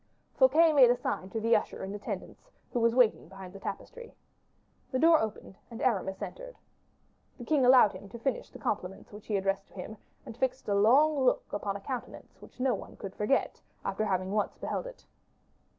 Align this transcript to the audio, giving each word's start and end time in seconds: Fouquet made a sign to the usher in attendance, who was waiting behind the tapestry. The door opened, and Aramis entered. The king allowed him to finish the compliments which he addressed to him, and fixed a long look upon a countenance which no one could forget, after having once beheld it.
Fouquet 0.33 0.73
made 0.73 0.89
a 0.89 0.95
sign 0.95 1.29
to 1.29 1.39
the 1.39 1.55
usher 1.55 1.83
in 1.83 1.93
attendance, 1.93 2.49
who 2.73 2.79
was 2.79 2.95
waiting 2.95 3.27
behind 3.27 3.53
the 3.53 3.59
tapestry. 3.59 4.15
The 4.89 4.97
door 4.97 5.19
opened, 5.19 5.59
and 5.69 5.79
Aramis 5.79 6.23
entered. 6.23 6.55
The 7.37 7.45
king 7.45 7.63
allowed 7.67 7.91
him 7.91 8.09
to 8.09 8.17
finish 8.17 8.49
the 8.49 8.57
compliments 8.57 9.11
which 9.11 9.27
he 9.27 9.37
addressed 9.37 9.67
to 9.67 9.73
him, 9.75 9.97
and 10.25 10.35
fixed 10.35 10.67
a 10.67 10.73
long 10.73 11.19
look 11.23 11.53
upon 11.53 11.75
a 11.75 11.79
countenance 11.81 12.33
which 12.41 12.59
no 12.59 12.73
one 12.73 12.95
could 12.97 13.13
forget, 13.15 13.61
after 13.85 14.03
having 14.05 14.31
once 14.31 14.57
beheld 14.57 14.87
it. 14.87 15.05